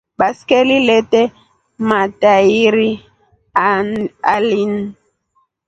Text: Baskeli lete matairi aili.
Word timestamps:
Baskeli 0.19 0.77
lete 0.87 1.21
matairi 1.91 2.89
aili. 3.69 4.67